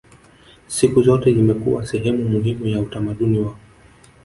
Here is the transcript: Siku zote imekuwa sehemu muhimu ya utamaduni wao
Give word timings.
Siku 0.67 1.01
zote 1.03 1.31
imekuwa 1.31 1.85
sehemu 1.85 2.29
muhimu 2.29 2.67
ya 2.67 2.79
utamaduni 2.81 3.39
wao 3.39 3.57